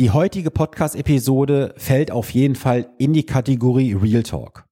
[0.00, 4.64] Die heutige Podcast-Episode fällt auf jeden Fall in die Kategorie Real Talk.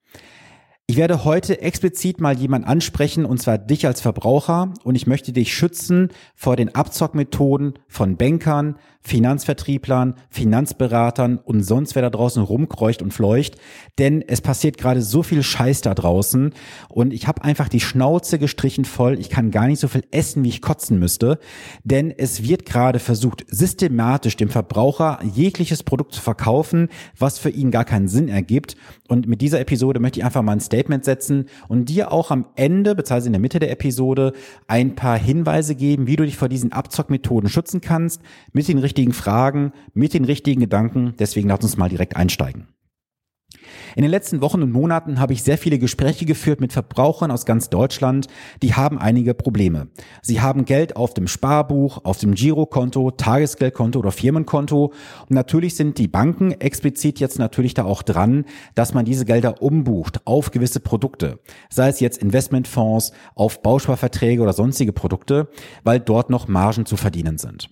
[0.87, 5.35] Ich werde heute explizit mal jemand ansprechen, und zwar dich als Verbraucher, und ich möchte
[5.35, 13.01] dich schützen vor den Abzockmethoden von Bankern, Finanzvertrieblern, Finanzberatern und sonst wer da draußen rumkreucht
[13.01, 13.57] und fleucht,
[13.99, 16.53] denn es passiert gerade so viel Scheiß da draußen
[16.91, 19.19] und ich habe einfach die Schnauze gestrichen voll.
[19.19, 21.39] Ich kann gar nicht so viel essen, wie ich kotzen müsste,
[21.85, 26.89] denn es wird gerade versucht, systematisch dem Verbraucher jegliches Produkt zu verkaufen,
[27.19, 28.77] was für ihn gar keinen Sinn ergibt.
[29.09, 32.45] Und mit dieser Episode möchte ich einfach mal ein Statement setzen und dir auch am
[32.57, 34.35] Ende, beziehungsweise in der Mitte der Episode,
[34.67, 38.21] ein paar Hinweise geben, wie du dich vor diesen Abzockmethoden schützen kannst,
[38.53, 41.15] mit den richtigen richtigen Fragen, mit den richtigen Gedanken.
[41.21, 42.67] Deswegen lass uns mal direkt einsteigen.
[43.95, 47.47] In den letzten Wochen und Monaten habe ich sehr viele Gespräche geführt mit Verbrauchern aus
[47.47, 48.27] ganz Deutschland,
[48.61, 49.89] die haben einige Probleme.
[50.21, 55.99] Sie haben Geld auf dem Sparbuch, auf dem Girokonto, Tagesgeldkonto oder Firmenkonto und natürlich sind
[55.99, 60.81] die Banken explizit jetzt natürlich da auch dran, dass man diese Gelder umbucht auf gewisse
[60.81, 61.39] Produkte,
[61.71, 65.49] sei es jetzt Investmentfonds, auf Bausparverträge oder sonstige Produkte,
[65.85, 67.71] weil dort noch Margen zu verdienen sind.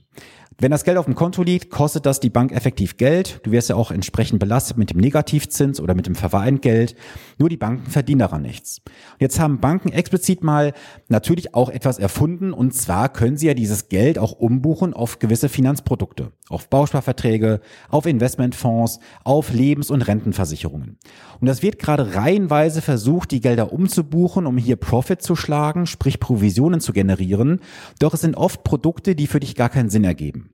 [0.58, 3.40] Wenn das Geld auf dem Konto liegt, kostet das die Bank effektiv Geld.
[3.42, 6.94] Du wirst ja auch entsprechend belastet mit dem Negativzins oder mit dem Verwahrentgelt.
[7.36, 8.80] Nur die Banken verdienen daran nichts.
[9.18, 10.72] jetzt haben Banken explizit mal
[11.08, 15.50] natürlich auch etwas erfunden und zwar können sie ja dieses Geld auch umbuchen auf gewisse
[15.50, 17.60] Finanzprodukte, auf Bausparverträge,
[17.91, 20.96] auf Investmentfonds, auf Lebens- und Rentenversicherungen.
[21.38, 26.18] Und das wird gerade reihenweise versucht, die Gelder umzubuchen, um hier Profit zu schlagen, sprich
[26.18, 27.60] Provisionen zu generieren.
[27.98, 30.45] Doch es sind oft Produkte, die für dich gar keinen Sinn ergeben.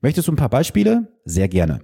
[0.00, 1.08] Möchtest du ein paar Beispiele?
[1.24, 1.80] Sehr gerne.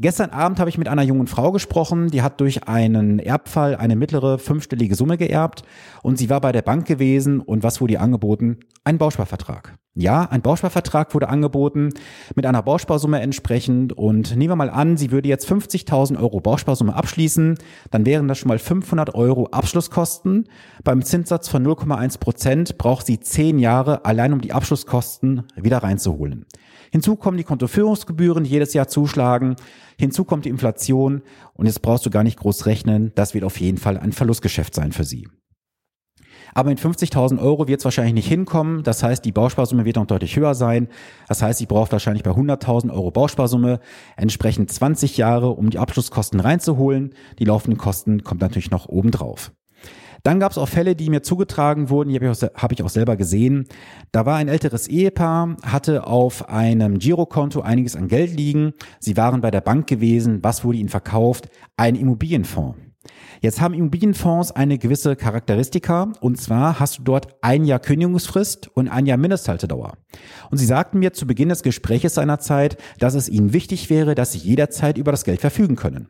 [0.00, 3.96] Gestern Abend habe ich mit einer jungen Frau gesprochen, die hat durch einen Erbfall eine
[3.96, 5.64] mittlere fünfstellige Summe geerbt
[6.04, 8.58] und sie war bei der Bank gewesen und was wurde ihr angeboten?
[8.84, 9.76] Ein Bausparvertrag.
[9.94, 11.88] Ja, ein Bausparvertrag wurde angeboten
[12.36, 16.94] mit einer Bausparsumme entsprechend und nehmen wir mal an, sie würde jetzt 50.000 Euro Bausparsumme
[16.94, 17.58] abschließen,
[17.90, 20.48] dann wären das schon mal 500 Euro Abschlusskosten.
[20.84, 26.46] Beim Zinssatz von 0,1 Prozent braucht sie zehn Jahre allein, um die Abschlusskosten wieder reinzuholen.
[26.90, 29.56] Hinzu kommen die Kontoführungsgebühren, die jedes Jahr zuschlagen.
[29.98, 31.22] Hinzu kommt die Inflation
[31.54, 33.12] und jetzt brauchst du gar nicht groß rechnen.
[33.14, 35.28] Das wird auf jeden Fall ein Verlustgeschäft sein für sie.
[36.54, 38.82] Aber mit 50.000 Euro wird es wahrscheinlich nicht hinkommen.
[38.82, 40.88] Das heißt, die Bausparsumme wird noch deutlich höher sein.
[41.28, 43.80] Das heißt, sie braucht wahrscheinlich bei 100.000 Euro Bausparsumme
[44.16, 47.14] entsprechend 20 Jahre, um die Abschlusskosten reinzuholen.
[47.38, 49.52] Die laufenden Kosten kommt natürlich noch oben drauf.
[50.22, 52.82] Dann gab es auch Fälle, die mir zugetragen wurden, die habe ich, auch, hab ich
[52.82, 53.66] auch selber gesehen.
[54.12, 58.72] Da war ein älteres Ehepaar, hatte auf einem Girokonto einiges an Geld liegen.
[59.00, 60.40] Sie waren bei der Bank gewesen.
[60.42, 61.48] Was wurde ihnen verkauft?
[61.76, 62.78] Ein Immobilienfonds.
[63.40, 68.88] Jetzt haben Immobilienfonds eine gewisse Charakteristika und zwar hast du dort ein Jahr Kündigungsfrist und
[68.88, 69.92] ein Jahr Mindesthaltedauer.
[70.50, 74.32] Und sie sagten mir zu Beginn des Gespräches seinerzeit, dass es ihnen wichtig wäre, dass
[74.32, 76.08] sie jederzeit über das Geld verfügen können.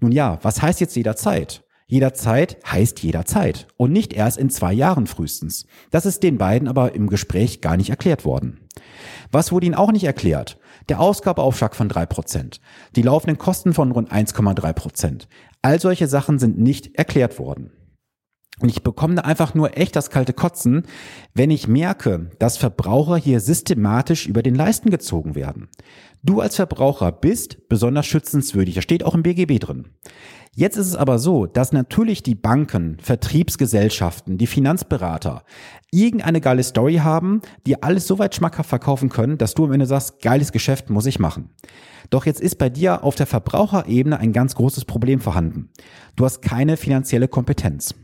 [0.00, 1.64] Nun ja, was heißt jetzt jederzeit?
[1.90, 5.66] Jederzeit heißt jederzeit und nicht erst in zwei Jahren frühestens.
[5.90, 8.68] Das ist den beiden aber im Gespräch gar nicht erklärt worden.
[9.32, 10.58] Was wurde ihnen auch nicht erklärt?
[10.90, 12.60] Der Ausgabeaufschlag von drei Prozent,
[12.94, 14.72] die laufenden Kosten von rund 1,3%.
[14.74, 15.28] Prozent.
[15.62, 17.72] All solche Sachen sind nicht erklärt worden.
[18.60, 20.82] Und ich bekomme da einfach nur echt das kalte Kotzen,
[21.32, 25.68] wenn ich merke, dass Verbraucher hier systematisch über den Leisten gezogen werden.
[26.22, 28.74] Du als Verbraucher bist besonders schützenswürdig.
[28.74, 29.90] Das steht auch im BGB drin.
[30.58, 35.44] Jetzt ist es aber so, dass natürlich die Banken, Vertriebsgesellschaften, die Finanzberater
[35.92, 39.86] irgendeine geile Story haben, die alles so weit schmackhaft verkaufen können, dass du am Ende
[39.86, 41.50] sagst, geiles Geschäft muss ich machen.
[42.10, 45.68] Doch jetzt ist bei dir auf der Verbraucherebene ein ganz großes Problem vorhanden.
[46.16, 47.94] Du hast keine finanzielle Kompetenz.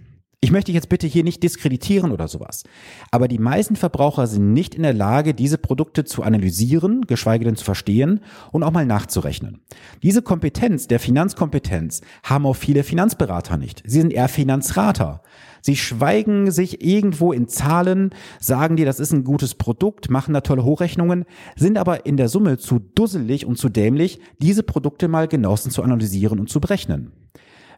[0.45, 2.65] Ich möchte jetzt bitte hier nicht diskreditieren oder sowas.
[3.11, 7.57] Aber die meisten Verbraucher sind nicht in der Lage, diese Produkte zu analysieren, geschweige denn
[7.57, 8.21] zu verstehen
[8.53, 9.63] und auch mal nachzurechnen.
[10.03, 13.83] Diese Kompetenz, der Finanzkompetenz, haben auch viele Finanzberater nicht.
[13.87, 15.23] Sie sind eher Finanzrater.
[15.63, 20.43] Sie schweigen sich irgendwo in Zahlen, sagen dir, das ist ein gutes Produkt, machen da
[20.43, 21.25] tolle Hochrechnungen,
[21.57, 25.83] sind aber in der Summe zu dusselig und zu dämlich, diese Produkte mal genauestens zu
[25.83, 27.13] analysieren und zu berechnen.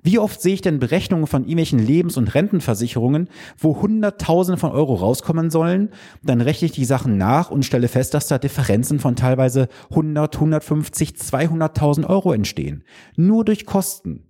[0.06, 4.94] Wie oft sehe ich denn Berechnungen von irgendwelchen Lebens- und Rentenversicherungen, wo Hunderttausende von Euro
[4.94, 5.90] rauskommen sollen?
[6.22, 10.36] Dann rechne ich die Sachen nach und stelle fest, dass da Differenzen von teilweise 100,
[10.36, 12.84] 150, 200.000 Euro entstehen.
[13.16, 14.28] Nur durch Kosten.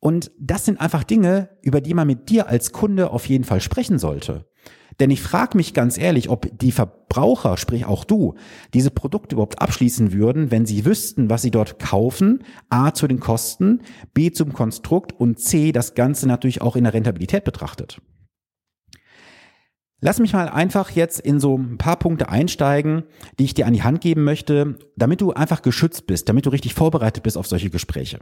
[0.00, 3.60] Und das sind einfach Dinge, über die man mit dir als Kunde auf jeden Fall
[3.60, 4.46] sprechen sollte.
[5.02, 8.36] Denn ich frage mich ganz ehrlich, ob die Verbraucher, sprich auch du,
[8.72, 13.18] diese Produkte überhaupt abschließen würden, wenn sie wüssten, was sie dort kaufen, a zu den
[13.18, 13.80] Kosten,
[14.14, 18.00] b zum Konstrukt und c das Ganze natürlich auch in der Rentabilität betrachtet.
[20.00, 23.02] Lass mich mal einfach jetzt in so ein paar Punkte einsteigen,
[23.40, 26.50] die ich dir an die Hand geben möchte, damit du einfach geschützt bist, damit du
[26.50, 28.20] richtig vorbereitet bist auf solche Gespräche.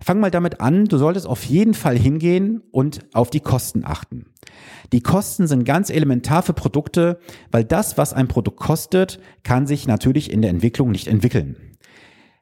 [0.00, 4.26] Fang mal damit an, du solltest auf jeden Fall hingehen und auf die Kosten achten.
[4.92, 7.18] Die Kosten sind ganz elementar für Produkte,
[7.50, 11.56] weil das, was ein Produkt kostet, kann sich natürlich in der Entwicklung nicht entwickeln.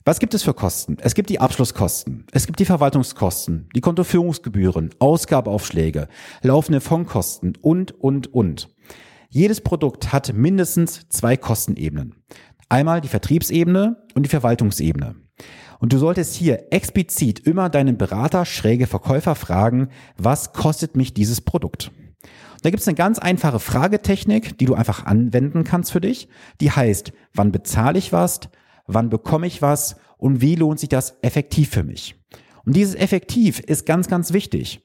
[0.05, 0.99] Was gibt es für Kosten?
[1.01, 6.07] Es gibt die Abschlusskosten, es gibt die Verwaltungskosten, die Kontoführungsgebühren, Ausgabeaufschläge,
[6.43, 8.69] laufende Fondkosten und, und, und.
[9.31, 12.15] Jedes Produkt hat mindestens zwei Kostenebenen.
[12.69, 15.17] Einmal die Vertriebsebene und die Verwaltungsebene.
[15.79, 21.41] Und du solltest hier explizit immer deinen Berater, schräge Verkäufer fragen, was kostet mich dieses
[21.41, 21.91] Produkt?
[22.63, 26.29] Da gibt es eine ganz einfache Fragetechnik, die du einfach anwenden kannst für dich.
[26.61, 28.41] Die heißt, wann bezahle ich was?
[28.87, 32.17] wann bekomme ich was und wie lohnt sich das effektiv für mich.
[32.65, 34.85] Und dieses effektiv ist ganz, ganz wichtig.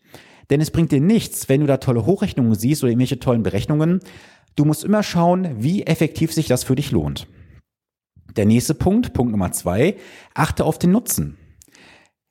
[0.49, 4.01] Denn es bringt dir nichts, wenn du da tolle Hochrechnungen siehst oder irgendwelche tollen Berechnungen.
[4.55, 7.27] Du musst immer schauen, wie effektiv sich das für dich lohnt.
[8.37, 9.97] Der nächste Punkt, Punkt Nummer zwei,
[10.33, 11.37] achte auf den Nutzen.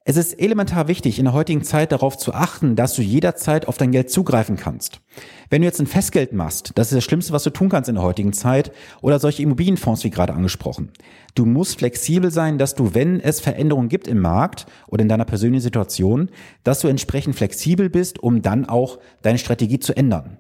[0.03, 3.77] Es ist elementar wichtig, in der heutigen Zeit darauf zu achten, dass du jederzeit auf
[3.77, 5.03] dein Geld zugreifen kannst.
[5.51, 7.97] Wenn du jetzt ein Festgeld machst, das ist das Schlimmste, was du tun kannst in
[7.97, 10.91] der heutigen Zeit, oder solche Immobilienfonds wie gerade angesprochen.
[11.35, 15.27] Du musst flexibel sein, dass du, wenn es Veränderungen gibt im Markt oder in deiner
[15.27, 16.31] persönlichen Situation,
[16.65, 20.39] dass du entsprechend flexibel bist, um dann auch deine Strategie zu ändern.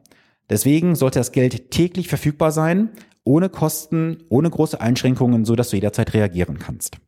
[0.50, 2.90] Deswegen sollte das Geld täglich verfügbar sein,
[3.24, 6.98] ohne Kosten, ohne große Einschränkungen, so dass du jederzeit reagieren kannst.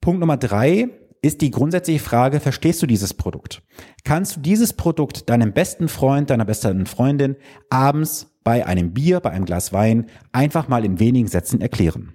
[0.00, 0.88] Punkt Nummer drei,
[1.20, 3.62] ist die grundsätzliche Frage, verstehst du dieses Produkt?
[4.02, 7.36] Kannst du dieses Produkt deinem besten Freund, deiner besten Freundin
[7.70, 12.12] abends bei einem Bier, bei einem Glas Wein einfach mal in wenigen Sätzen erklären?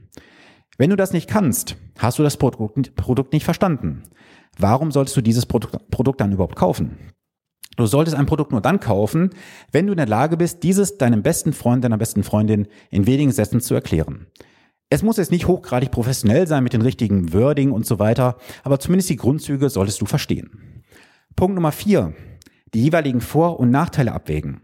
[0.78, 4.04] Wenn du das nicht kannst, hast du das Produkt nicht verstanden.
[4.60, 6.98] Warum solltest du dieses Produkt dann überhaupt kaufen?
[7.76, 9.32] Du solltest ein Produkt nur dann kaufen,
[9.72, 13.32] wenn du in der Lage bist, dieses deinem besten Freund, deiner besten Freundin in wenigen
[13.32, 14.28] Sätzen zu erklären.
[14.90, 18.80] Es muss jetzt nicht hochgradig professionell sein mit den richtigen Wording und so weiter, aber
[18.80, 20.84] zumindest die Grundzüge solltest du verstehen.
[21.36, 22.14] Punkt Nummer vier.
[22.74, 24.62] Die jeweiligen Vor- und Nachteile abwägen.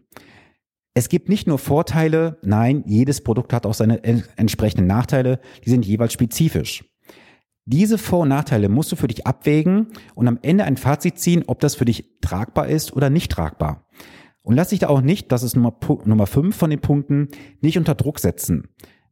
[0.93, 5.85] Es gibt nicht nur Vorteile, nein, jedes Produkt hat auch seine entsprechenden Nachteile, die sind
[5.85, 6.83] jeweils spezifisch.
[7.65, 11.43] Diese Vor- und Nachteile musst du für dich abwägen und am Ende ein Fazit ziehen,
[11.47, 13.87] ob das für dich tragbar ist oder nicht tragbar.
[14.41, 15.73] Und lass dich da auch nicht, das ist Nummer,
[16.03, 17.29] Nummer fünf von den Punkten,
[17.61, 18.67] nicht unter Druck setzen.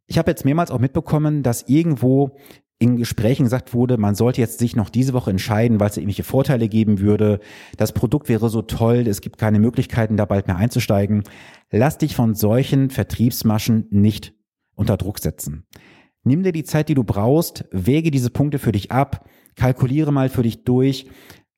[0.06, 2.36] Ich habe jetzt mehrmals auch mitbekommen, dass irgendwo
[2.80, 6.24] in Gesprächen gesagt wurde, man sollte jetzt sich noch diese Woche entscheiden, weil es irgendwelche
[6.24, 7.39] Vorteile geben würde.
[7.77, 11.24] Das Produkt wäre so toll, es gibt keine Möglichkeiten, da bald mehr einzusteigen.
[11.69, 14.33] Lass dich von solchen Vertriebsmaschen nicht
[14.75, 15.68] unter Druck setzen.
[16.23, 20.29] Nimm dir die Zeit, die du brauchst, wäge diese Punkte für dich ab, kalkuliere mal
[20.29, 21.07] für dich durch.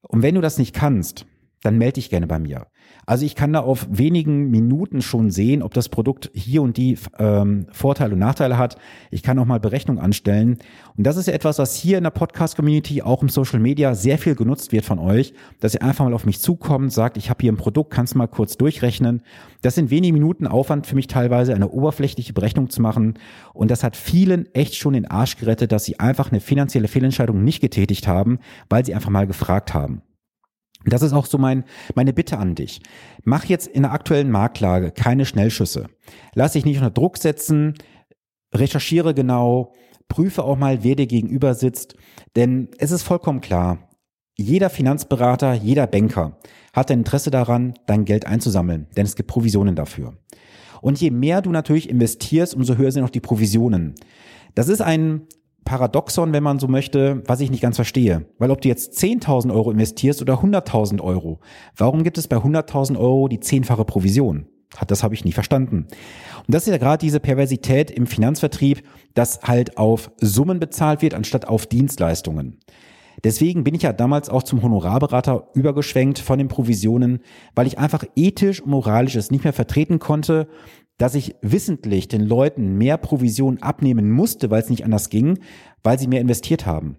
[0.02, 1.26] Und wenn du das nicht kannst,
[1.64, 2.68] dann melde dich gerne bei mir.
[3.06, 6.98] Also ich kann da auf wenigen Minuten schon sehen, ob das Produkt hier und die
[7.18, 8.78] ähm, Vorteile und Nachteile hat.
[9.12, 10.58] Ich kann auch mal Berechnung anstellen.
[10.98, 14.36] Und das ist etwas, was hier in der Podcast-Community, auch im Social Media, sehr viel
[14.36, 17.52] genutzt wird von euch, dass ihr einfach mal auf mich zukommt, sagt, ich habe hier
[17.52, 19.22] ein Produkt, kannst mal kurz durchrechnen.
[19.62, 23.16] Das sind wenige Minuten Aufwand für mich teilweise, eine oberflächliche Berechnung zu machen.
[23.54, 27.44] Und das hat vielen echt schon den Arsch gerettet, dass sie einfach eine finanzielle Fehlentscheidung
[27.44, 28.40] nicht getätigt haben,
[28.70, 30.02] weil sie einfach mal gefragt haben.
[30.86, 31.64] Das ist auch so mein,
[31.96, 32.82] meine Bitte an dich.
[33.24, 35.88] Mach jetzt in der aktuellen Marktlage keine Schnellschüsse.
[36.34, 37.76] Lass dich nicht unter Druck setzen,
[38.54, 39.74] recherchiere genau,
[40.08, 41.96] prüfe auch mal, wer dir gegenüber sitzt,
[42.36, 43.90] denn es ist vollkommen klar,
[44.36, 46.40] jeder Finanzberater, jeder Banker
[46.74, 50.18] hat ein Interesse daran, dein Geld einzusammeln, denn es gibt Provisionen dafür.
[50.82, 53.96] Und je mehr du natürlich investierst, umso höher sind auch die Provisionen.
[54.56, 55.28] Das ist ein
[55.74, 58.28] Paradoxon, wenn man so möchte, was ich nicht ganz verstehe.
[58.38, 61.40] Weil ob du jetzt 10.000 Euro investierst oder 100.000 Euro,
[61.76, 64.46] warum gibt es bei 100.000 Euro die zehnfache Provision?
[64.86, 65.88] Das habe ich nie verstanden.
[66.46, 68.84] Und das ist ja gerade diese Perversität im Finanzvertrieb,
[69.16, 72.60] dass halt auf Summen bezahlt wird, anstatt auf Dienstleistungen.
[73.24, 77.22] Deswegen bin ich ja damals auch zum Honorarberater übergeschwenkt von den Provisionen,
[77.56, 80.48] weil ich einfach ethisch und moralisch es nicht mehr vertreten konnte,
[80.98, 85.40] dass ich wissentlich den Leuten mehr Provision abnehmen musste, weil es nicht anders ging,
[85.84, 86.98] weil sie mehr investiert haben.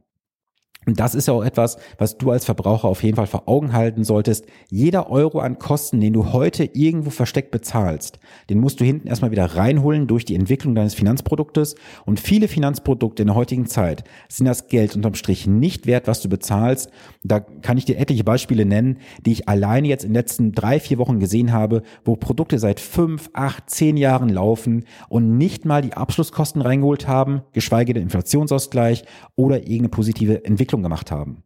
[0.87, 3.73] Und das ist ja auch etwas, was du als Verbraucher auf jeden Fall vor Augen
[3.73, 4.47] halten solltest.
[4.71, 8.19] Jeder Euro an Kosten, den du heute irgendwo versteckt bezahlst,
[8.51, 11.75] den musst du hinten erstmal wieder reinholen durch die Entwicklung deines Finanzproduktes.
[12.05, 16.21] Und viele Finanzprodukte in der heutigen Zeit sind das Geld unterm Strich nicht wert, was
[16.21, 16.91] du bezahlst.
[17.23, 20.81] Da kann ich dir etliche Beispiele nennen, die ich alleine jetzt in den letzten drei,
[20.81, 25.83] vier Wochen gesehen habe, wo Produkte seit fünf, acht, zehn Jahren laufen und nicht mal
[25.83, 29.05] die Abschlusskosten reingeholt haben, geschweige den Inflationsausgleich
[29.37, 31.43] oder irgendeine positive Entwicklung Entwicklung gemacht haben.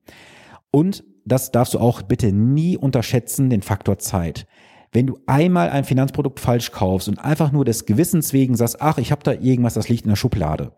[0.70, 4.46] Und das darfst du auch bitte nie unterschätzen, den Faktor Zeit.
[4.92, 8.98] wenn du einmal ein Finanzprodukt falsch kaufst und einfach nur des Gewissens wegen sagst, ach,
[8.98, 10.72] ich habe da irgendwas, das liegt in der Schublade.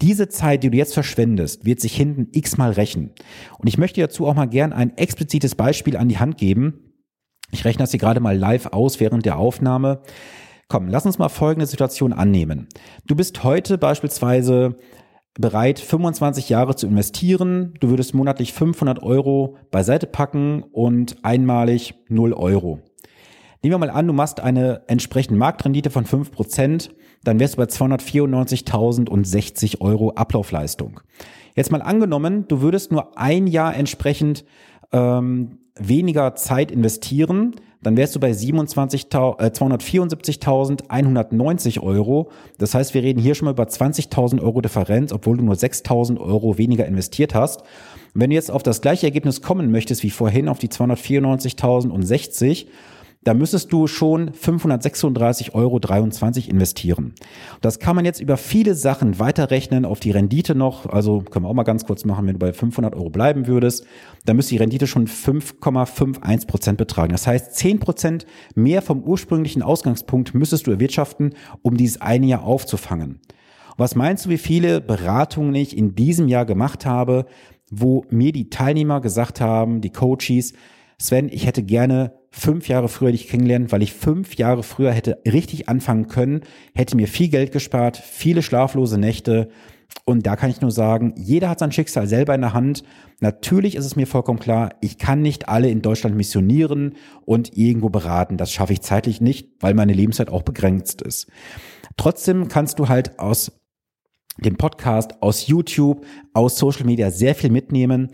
[0.00, 3.12] Diese Zeit, die du jetzt verschwendest, wird sich hinten x-mal rächen.
[3.58, 6.94] Und ich möchte dazu auch mal gern ein explizites Beispiel an die Hand geben.
[7.50, 10.00] Ich rechne das hier gerade mal live aus während der Aufnahme.
[10.68, 12.68] Komm, lass uns mal folgende Situation annehmen.
[13.06, 14.76] Du bist heute beispielsweise
[15.38, 17.74] bereit, 25 Jahre zu investieren.
[17.80, 22.80] Du würdest monatlich 500 Euro beiseite packen und einmalig 0 Euro.
[23.62, 26.90] Nehmen wir mal an, du machst eine entsprechende Marktrendite von 5%,
[27.24, 31.00] dann wärst du bei 294.060 Euro Ablaufleistung.
[31.54, 34.44] Jetzt mal angenommen, du würdest nur ein Jahr entsprechend
[34.92, 42.30] ähm, weniger Zeit investieren, dann wärst du bei 27, äh, 274.190 Euro.
[42.58, 46.18] Das heißt, wir reden hier schon mal über 20.000 Euro Differenz, obwohl du nur 6.000
[46.18, 47.62] Euro weniger investiert hast.
[48.12, 52.66] wenn du jetzt auf das gleiche Ergebnis kommen möchtest wie vorhin, auf die 294.060,
[53.26, 55.80] da müsstest du schon 536,23 Euro
[56.48, 57.12] investieren.
[57.60, 60.86] Das kann man jetzt über viele Sachen weiterrechnen auf die Rendite noch.
[60.86, 63.84] Also können wir auch mal ganz kurz machen, wenn du bei 500 Euro bleiben würdest,
[64.26, 67.10] dann müsste die Rendite schon 5,51 Prozent betragen.
[67.10, 72.44] Das heißt, 10 Prozent mehr vom ursprünglichen Ausgangspunkt müsstest du erwirtschaften, um dieses eine Jahr
[72.44, 73.18] aufzufangen.
[73.76, 77.26] Was meinst du, wie viele Beratungen ich in diesem Jahr gemacht habe,
[77.72, 80.52] wo mir die Teilnehmer gesagt haben, die Coaches,
[80.98, 85.18] Sven, ich hätte gerne fünf Jahre früher dich kennengelernt, weil ich fünf Jahre früher hätte
[85.30, 86.40] richtig anfangen können,
[86.74, 89.48] hätte mir viel Geld gespart, viele schlaflose Nächte.
[90.04, 92.82] Und da kann ich nur sagen, jeder hat sein Schicksal selber in der Hand.
[93.20, 97.90] Natürlich ist es mir vollkommen klar, ich kann nicht alle in Deutschland missionieren und irgendwo
[97.90, 98.36] beraten.
[98.36, 101.28] Das schaffe ich zeitlich nicht, weil meine Lebenszeit auch begrenzt ist.
[101.96, 103.52] Trotzdem kannst du halt aus
[104.38, 108.10] dem Podcast, aus YouTube, aus Social Media sehr viel mitnehmen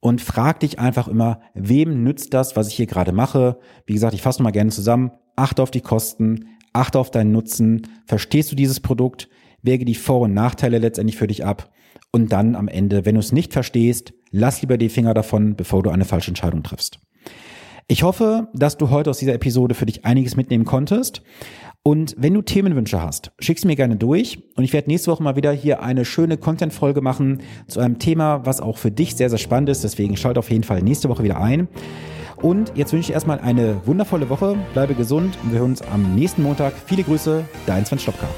[0.00, 3.58] und frag dich einfach immer, wem nützt das, was ich hier gerade mache?
[3.86, 5.12] Wie gesagt, ich fasse mal gerne zusammen.
[5.36, 7.86] Achte auf die Kosten, achte auf deinen Nutzen.
[8.06, 9.28] Verstehst du dieses Produkt?
[9.62, 11.70] Wäge die Vor- und Nachteile letztendlich für dich ab.
[12.12, 15.82] Und dann am Ende, wenn du es nicht verstehst, lass lieber die Finger davon, bevor
[15.82, 16.98] du eine falsche Entscheidung triffst.
[17.90, 21.22] Ich hoffe, dass du heute aus dieser Episode für dich einiges mitnehmen konntest.
[21.82, 24.44] Und wenn du Themenwünsche hast, schick's mir gerne durch.
[24.54, 28.46] Und ich werde nächste Woche mal wieder hier eine schöne Content-Folge machen zu einem Thema,
[28.46, 29.82] was auch für dich sehr, sehr spannend ist.
[29.82, 31.66] Deswegen schalt auf jeden Fall nächste Woche wieder ein.
[32.36, 34.56] Und jetzt wünsche ich erstmal eine wundervolle Woche.
[34.72, 36.74] Bleibe gesund und wir hören uns am nächsten Montag.
[36.86, 38.28] Viele Grüße, dein Sven Stopka.